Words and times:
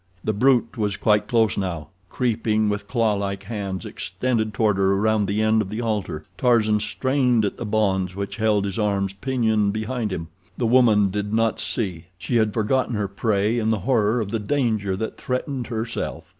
The 0.23 0.33
brute 0.33 0.77
was 0.79 0.97
quite 0.97 1.27
close 1.27 1.59
now—creeping 1.59 2.69
with 2.69 2.87
clawlike 2.87 3.43
hands 3.43 3.85
extended 3.85 4.51
toward 4.51 4.77
her 4.77 4.93
around 4.93 5.27
the 5.27 5.43
end 5.43 5.61
of 5.61 5.69
the 5.69 5.79
altar. 5.79 6.25
Tarzan 6.39 6.79
strained 6.79 7.45
at 7.45 7.57
the 7.57 7.67
bonds 7.67 8.15
which 8.15 8.37
held 8.37 8.65
his 8.65 8.79
arms 8.79 9.13
pinioned 9.13 9.73
behind 9.73 10.11
him. 10.11 10.29
The 10.57 10.65
woman 10.65 11.11
did 11.11 11.31
not 11.35 11.59
see—she 11.59 12.37
had 12.37 12.51
forgotten 12.51 12.95
her 12.95 13.07
prey 13.07 13.59
in 13.59 13.69
the 13.69 13.81
horror 13.85 14.19
of 14.19 14.31
the 14.31 14.39
danger 14.39 14.95
that 14.95 15.17
threatened 15.17 15.67
herself. 15.67 16.23